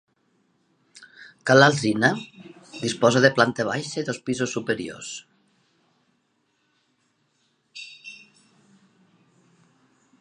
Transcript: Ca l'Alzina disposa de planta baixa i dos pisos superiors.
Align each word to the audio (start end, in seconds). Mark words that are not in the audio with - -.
Ca 1.49 1.55
l'Alzina 1.57 2.09
disposa 2.85 3.21
de 3.25 3.31
planta 3.35 3.65
baixa 3.67 4.01
i 4.03 4.07
dos 4.07 4.21
pisos 4.29 4.55
superiors. 4.57 5.13